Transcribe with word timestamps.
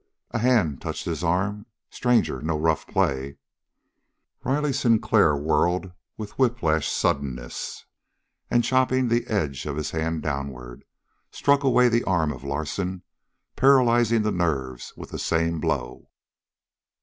A 0.31 0.39
hand 0.39 0.81
touched 0.81 1.05
his 1.05 1.23
arm. 1.23 1.67
"Stranger, 1.91 2.41
no 2.41 2.57
rough 2.57 2.87
play!" 2.87 3.37
Riley 4.43 4.73
Sinclair 4.73 5.35
whirled 5.37 5.91
with 6.17 6.39
whiplash 6.39 6.91
suddenness 6.91 7.85
and, 8.49 8.63
chopping 8.63 9.09
the 9.09 9.27
edge 9.27 9.67
of 9.67 9.75
his 9.77 9.91
hand 9.91 10.23
downward, 10.23 10.85
struck 11.29 11.63
away 11.63 11.87
the 11.87 12.03
arm 12.05 12.31
of 12.31 12.43
Larsen, 12.43 13.03
paralyzing 13.55 14.23
the 14.23 14.31
nerves 14.31 14.91
with 14.97 15.11
the 15.11 15.19
same 15.19 15.59
blow. 15.59 16.09